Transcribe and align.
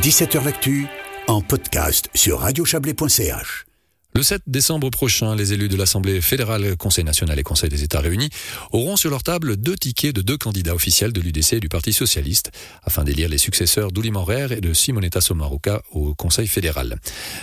17h 0.00 0.42
L'actu 0.44 0.86
en 1.28 1.42
podcast 1.42 2.08
sur 2.14 2.40
radiochablais.ch. 2.40 3.66
Le 4.14 4.22
7 4.22 4.42
décembre 4.46 4.90
prochain, 4.90 5.36
les 5.36 5.52
élus 5.52 5.68
de 5.68 5.76
l'Assemblée 5.76 6.20
fédérale, 6.20 6.76
Conseil 6.76 7.04
national 7.04 7.38
et 7.38 7.42
Conseil 7.42 7.68
des 7.68 7.84
États 7.84 8.00
réunis 8.00 8.30
auront 8.72 8.96
sur 8.96 9.10
leur 9.10 9.22
table 9.22 9.56
deux 9.56 9.76
tickets 9.76 10.14
de 10.14 10.22
deux 10.22 10.38
candidats 10.38 10.74
officiels 10.74 11.12
de 11.12 11.20
l'UDC 11.20 11.52
et 11.52 11.60
du 11.60 11.68
Parti 11.68 11.92
socialiste 11.92 12.50
afin 12.82 13.04
d'élire 13.04 13.28
les 13.28 13.38
successeurs 13.38 13.92
d'Uli 13.92 14.10
Morer 14.10 14.48
et 14.50 14.60
de 14.60 14.72
Simonetta 14.72 15.20
Sommaruga 15.20 15.82
au 15.92 16.14
Conseil 16.14 16.48
fédéral. 16.48 16.98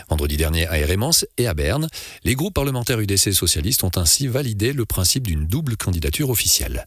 Vendredi 0.09 0.35
dernier 0.35 0.67
à 0.67 0.79
Hérémence 0.79 1.25
et 1.37 1.47
à 1.47 1.53
Berne, 1.53 1.87
les 2.23 2.35
groupes 2.35 2.55
parlementaires 2.55 2.99
UDC 2.99 3.31
socialistes 3.31 3.83
ont 3.83 3.91
ainsi 3.95 4.27
validé 4.27 4.73
le 4.73 4.85
principe 4.85 5.27
d'une 5.27 5.45
double 5.45 5.77
candidature 5.77 6.29
officielle. 6.29 6.85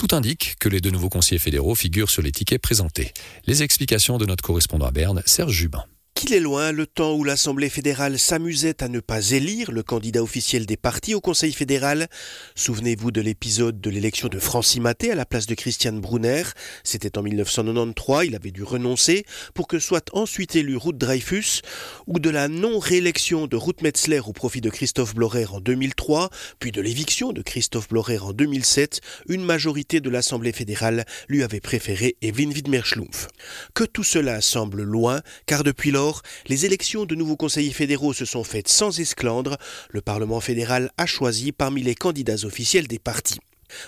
Tout 0.00 0.16
indique 0.16 0.56
que 0.58 0.70
les 0.70 0.80
deux 0.80 0.88
nouveaux 0.88 1.10
conseillers 1.10 1.38
fédéraux 1.38 1.74
figurent 1.74 2.08
sur 2.08 2.22
les 2.22 2.32
tickets 2.32 2.62
présentés. 2.62 3.12
Les 3.46 3.62
explications 3.62 4.16
de 4.16 4.24
notre 4.24 4.42
correspondant 4.42 4.86
à 4.86 4.90
Berne, 4.90 5.22
Serge 5.26 5.52
Jubin 5.52 5.84
qu'il 6.20 6.34
est 6.34 6.40
loin 6.40 6.70
le 6.70 6.86
temps 6.86 7.14
où 7.14 7.24
l'Assemblée 7.24 7.70
fédérale 7.70 8.18
s'amusait 8.18 8.82
à 8.82 8.88
ne 8.88 9.00
pas 9.00 9.30
élire 9.30 9.72
le 9.72 9.82
candidat 9.82 10.22
officiel 10.22 10.66
des 10.66 10.76
partis 10.76 11.14
au 11.14 11.20
Conseil 11.22 11.50
fédéral. 11.50 12.08
Souvenez-vous 12.54 13.10
de 13.10 13.22
l'épisode 13.22 13.80
de 13.80 13.88
l'élection 13.88 14.28
de 14.28 14.38
Francis 14.38 14.80
Maté 14.80 15.10
à 15.10 15.14
la 15.14 15.24
place 15.24 15.46
de 15.46 15.54
Christian 15.54 15.94
Brunner. 15.94 16.42
C'était 16.84 17.16
en 17.16 17.22
1993, 17.22 18.26
il 18.26 18.34
avait 18.34 18.50
dû 18.50 18.62
renoncer 18.64 19.24
pour 19.54 19.66
que 19.66 19.78
soit 19.78 20.10
ensuite 20.12 20.56
élu 20.56 20.76
Ruth 20.76 20.98
Dreyfus, 20.98 21.62
ou 22.06 22.18
de 22.18 22.28
la 22.28 22.48
non-réélection 22.48 23.46
de 23.46 23.56
Ruth 23.56 23.80
Metzler 23.80 24.20
au 24.20 24.34
profit 24.34 24.60
de 24.60 24.68
Christophe 24.68 25.14
Blorer 25.14 25.46
en 25.46 25.60
2003, 25.60 26.28
puis 26.58 26.70
de 26.70 26.82
l'éviction 26.82 27.32
de 27.32 27.40
Christophe 27.40 27.88
Blorer 27.88 28.18
en 28.18 28.34
2007. 28.34 29.00
Une 29.30 29.44
majorité 29.44 30.00
de 30.00 30.10
l'Assemblée 30.10 30.52
fédérale 30.52 31.06
lui 31.28 31.42
avait 31.42 31.60
préféré 31.60 32.16
Evelyn 32.20 32.50
Widmer-Schlumpf. 32.50 33.28
Que 33.74 33.84
tout 33.84 34.04
cela 34.04 34.42
semble 34.42 34.82
loin, 34.82 35.22
car 35.46 35.64
depuis 35.64 35.90
lors, 35.90 36.09
les 36.48 36.66
élections 36.66 37.04
de 37.04 37.14
nouveaux 37.14 37.36
conseillers 37.36 37.72
fédéraux 37.72 38.12
se 38.12 38.24
sont 38.24 38.44
faites 38.44 38.68
sans 38.68 39.00
esclandre. 39.00 39.56
Le 39.90 40.00
Parlement 40.00 40.40
fédéral 40.40 40.90
a 40.96 41.06
choisi 41.06 41.52
parmi 41.52 41.82
les 41.82 41.94
candidats 41.94 42.44
officiels 42.44 42.86
des 42.86 42.98
partis. 42.98 43.40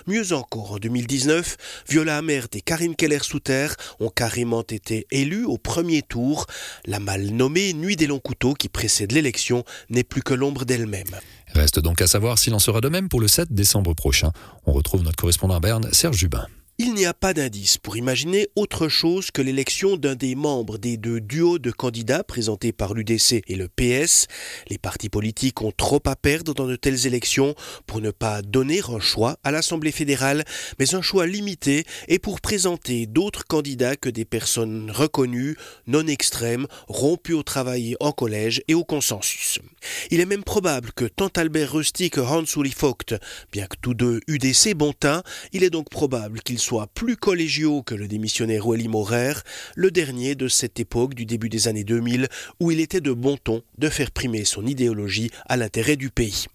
Mieux 0.07 0.33
encore, 0.33 0.73
en 0.73 0.77
2019, 0.77 1.57
Viola 1.89 2.17
Amert 2.17 2.47
et 2.53 2.61
Karine 2.61 2.95
Keller-Souter 2.95 3.67
ont 3.99 4.09
carrément 4.09 4.63
été 4.63 5.07
élus 5.11 5.45
au 5.45 5.57
premier 5.57 6.01
tour. 6.01 6.45
La 6.85 6.99
mal 6.99 7.27
nommée 7.31 7.73
Nuit 7.73 7.95
des 7.95 8.07
longs 8.07 8.19
couteaux 8.19 8.53
qui 8.53 8.69
précède 8.69 9.11
l'élection 9.11 9.63
n'est 9.89 10.03
plus 10.03 10.21
que 10.21 10.33
l'ombre 10.33 10.65
d'elle-même. 10.65 11.19
Reste 11.53 11.79
donc 11.79 12.01
à 12.01 12.07
savoir 12.07 12.39
s'il 12.39 12.53
en 12.53 12.59
sera 12.59 12.81
de 12.81 12.89
même 12.89 13.09
pour 13.09 13.21
le 13.21 13.27
7 13.27 13.53
décembre 13.53 13.93
prochain. 13.93 14.31
On 14.65 14.71
retrouve 14.71 15.03
notre 15.03 15.17
correspondant 15.17 15.55
à 15.55 15.59
Berne, 15.59 15.89
Serge 15.91 16.17
Jubin. 16.17 16.47
Il 16.85 16.95
n'y 16.95 17.05
a 17.05 17.13
pas 17.13 17.33
d'indice 17.33 17.77
pour 17.77 17.95
imaginer 17.95 18.49
autre 18.57 18.89
chose 18.89 19.31
que 19.31 19.41
l'élection 19.41 19.95
d'un 19.95 20.15
des 20.15 20.35
membres 20.35 20.77
des 20.77 20.97
deux 20.97 21.21
duos 21.21 21.57
de 21.57 21.71
candidats 21.71 22.25
présentés 22.25 22.73
par 22.73 22.93
l'UDC 22.93 23.41
et 23.47 23.55
le 23.55 23.69
PS. 23.69 24.27
Les 24.67 24.77
partis 24.77 25.07
politiques 25.07 25.61
ont 25.61 25.71
trop 25.71 26.01
à 26.05 26.17
perdre 26.17 26.53
dans 26.53 26.67
de 26.67 26.75
telles 26.75 27.07
élections 27.07 27.55
pour 27.87 28.01
ne 28.01 28.11
pas 28.11 28.41
donner 28.41 28.81
un 28.89 28.99
choix 28.99 29.37
à 29.45 29.51
l'Assemblée 29.51 29.93
fédérale, 29.93 30.43
mais 30.77 30.93
un 30.93 31.01
choix 31.01 31.25
limité 31.25 31.85
et 32.09 32.19
pour 32.19 32.41
présenter 32.41 33.05
d'autres 33.05 33.45
candidats 33.47 33.95
que 33.95 34.09
des 34.09 34.25
personnes 34.25 34.91
reconnues, 34.91 35.55
non 35.87 36.05
extrêmes, 36.05 36.67
rompues 36.89 37.31
au 37.31 37.43
travail 37.43 37.95
en 38.01 38.11
collège 38.11 38.61
et 38.67 38.73
au 38.73 38.83
consensus. 38.83 39.57
Il 40.11 40.19
est 40.19 40.25
même 40.25 40.43
probable 40.43 40.91
que 40.91 41.05
tant 41.05 41.29
Albert 41.37 41.71
Rustic 41.71 42.15
que 42.15 42.19
Hans-Uli 42.19 42.73
Vogt, 42.77 43.17
bien 43.53 43.67
que 43.67 43.77
tous 43.81 43.93
deux 43.93 44.19
UDC 44.27 44.73
bon 44.75 44.93
il 45.53 45.63
est 45.63 45.69
donc 45.69 45.89
probable 45.89 46.41
qu'ils 46.41 46.59
plus 46.93 47.17
collégiaux 47.17 47.83
que 47.83 47.95
le 47.95 48.07
démissionnaire 48.07 48.67
Wally 48.67 48.87
Morer, 48.87 49.33
le 49.75 49.91
dernier 49.91 50.35
de 50.35 50.47
cette 50.47 50.79
époque 50.79 51.13
du 51.13 51.25
début 51.25 51.49
des 51.49 51.67
années 51.67 51.83
2000 51.83 52.27
où 52.59 52.71
il 52.71 52.79
était 52.79 53.01
de 53.01 53.11
bon 53.11 53.37
ton 53.37 53.63
de 53.77 53.89
faire 53.89 54.11
primer 54.11 54.45
son 54.45 54.65
idéologie 54.65 55.29
à 55.47 55.57
l'intérêt 55.57 55.95
du 55.95 56.09
pays. 56.09 56.45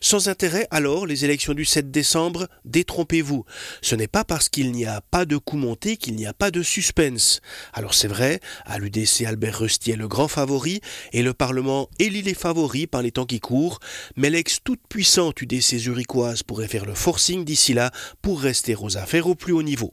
Sans 0.00 0.28
intérêt, 0.28 0.66
alors, 0.70 1.06
les 1.06 1.24
élections 1.24 1.54
du 1.54 1.64
7 1.64 1.90
décembre, 1.90 2.48
détrompez-vous. 2.64 3.44
Ce 3.80 3.94
n'est 3.94 4.08
pas 4.08 4.24
parce 4.24 4.48
qu'il 4.48 4.72
n'y 4.72 4.84
a 4.84 5.00
pas 5.00 5.24
de 5.24 5.36
coup 5.36 5.56
monté 5.56 5.96
qu'il 5.96 6.16
n'y 6.16 6.26
a 6.26 6.34
pas 6.34 6.50
de 6.50 6.62
suspense. 6.62 7.40
Alors 7.72 7.94
c'est 7.94 8.08
vrai, 8.08 8.40
à 8.66 8.78
l'UDC 8.78 9.24
Albert 9.26 9.60
Rusty 9.60 9.92
est 9.92 9.96
le 9.96 10.08
grand 10.08 10.28
favori, 10.28 10.80
et 11.12 11.22
le 11.22 11.32
Parlement 11.32 11.88
élit 11.98 12.22
les 12.22 12.34
favoris 12.34 12.86
par 12.86 13.02
les 13.02 13.10
temps 13.10 13.26
qui 13.26 13.40
courent, 13.40 13.80
mais 14.16 14.30
l'ex 14.30 14.60
toute 14.62 14.80
puissante 14.88 15.40
UDC 15.40 15.78
zurichoise 15.78 16.42
pourrait 16.42 16.68
faire 16.68 16.84
le 16.84 16.94
forcing 16.94 17.44
d'ici 17.44 17.72
là 17.72 17.90
pour 18.20 18.40
rester 18.40 18.76
aux 18.78 18.96
affaires 18.96 19.26
au 19.26 19.34
plus 19.34 19.53
niveau. 19.62 19.92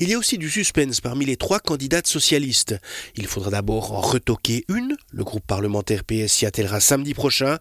Il 0.00 0.08
y 0.08 0.14
a 0.14 0.18
aussi 0.18 0.38
du 0.38 0.50
suspense 0.50 1.00
parmi 1.00 1.24
les 1.24 1.36
trois 1.36 1.58
candidates 1.58 2.06
socialistes. 2.06 2.76
Il 3.16 3.26
faudra 3.26 3.50
d'abord 3.50 3.92
en 3.92 4.00
retoquer 4.00 4.64
une. 4.68 4.96
Le 5.12 5.24
groupe 5.24 5.46
parlementaire 5.46 6.04
PS 6.04 6.32
s'y 6.32 6.46
attellera 6.46 6.80
samedi 6.80 7.14
prochain. 7.14 7.58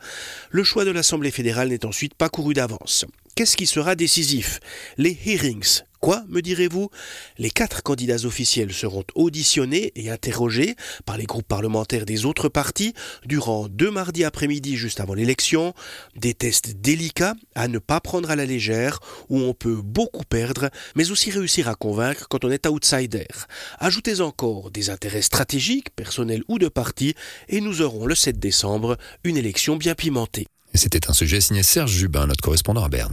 Le 0.50 0.64
choix 0.64 0.86
de 0.86 0.92
l'Assemblée 0.92 1.32
fédérale 1.32 1.70
n'est 1.70 1.86
ensuite 1.86 2.16
pas 2.16 2.30
couru 2.30 2.54
d'avance. 2.54 3.06
Qu'est-ce 3.36 3.58
qui 3.58 3.66
sera 3.66 3.96
décisif? 3.96 4.60
Les 4.98 5.18
hearings, 5.26 5.84
Quoi, 6.02 6.24
me 6.30 6.42
direz-vous? 6.42 6.90
Les 7.38 7.52
quatre 7.52 7.84
candidats 7.84 8.26
officiels 8.26 8.74
seront 8.74 9.04
auditionnés 9.14 9.92
et 9.96 10.10
interrogés 10.10 10.76
par 11.06 11.16
les 11.16 11.26
groupes 11.26 11.48
parlementaires 11.48 12.08
des 12.08 12.26
autres 12.26 12.50
partis 12.50 12.96
durant 13.24 13.68
deux 13.68 13.92
mardis 13.92 14.24
après-midi 14.24 14.78
juste 14.78 15.00
avant 15.00 15.14
l'élection. 15.14 15.76
Des 16.16 16.34
tests 16.34 16.72
délicats 16.78 17.36
à 17.54 17.68
ne 17.68 17.78
pas 17.78 18.00
prendre 18.00 18.32
à 18.32 18.36
la 18.36 18.48
légère, 18.48 19.00
où 19.30 19.40
on 19.42 19.54
peut 19.54 19.80
beaucoup 19.84 20.24
perdre, 20.24 20.72
mais 20.96 21.12
aussi 21.12 21.30
réussir 21.30 21.70
à 21.70 21.76
convaincre 21.76 22.26
quand 22.28 22.44
on 22.46 22.50
est 22.50 22.66
outsider. 22.66 23.28
Ajoutez 23.78 24.22
encore 24.22 24.72
des 24.72 24.90
intérêts 24.90 25.22
stratégiques, 25.22 25.96
personnels 25.96 26.44
ou 26.48 26.58
de 26.58 26.68
parti, 26.68 27.14
et 27.48 27.62
nous 27.62 27.84
aurons 27.84 28.08
le 28.08 28.16
7 28.16 28.40
décembre 28.40 28.98
une 29.24 29.38
élection 29.38 29.76
bien 29.76 29.94
pimentée. 29.94 30.48
C'était 30.74 31.10
un 31.10 31.14
sujet 31.14 31.42
signé 31.42 31.64
Serge 31.64 31.92
Jubin, 31.92 32.28
notre 32.28 32.42
correspondant 32.42 32.84
à 32.84 32.90
Berne. 32.90 33.10